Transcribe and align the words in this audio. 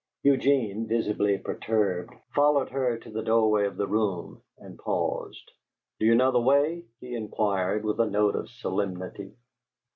Eugene, 0.23 0.87
visibly 0.87 1.37
perturbed, 1.37 2.11
followed 2.33 2.69
her 2.69 2.97
to 2.97 3.11
the 3.11 3.21
doorway 3.21 3.67
of 3.67 3.77
the 3.77 3.85
room, 3.85 4.41
and 4.57 4.79
paused. 4.79 5.51
"Do 5.99 6.07
you 6.07 6.15
know 6.15 6.31
the 6.31 6.39
way?" 6.41 6.85
he 6.99 7.13
inquired, 7.13 7.85
with 7.85 7.99
a 7.99 8.07
note 8.09 8.35
of 8.35 8.49
solemnity. 8.49 9.35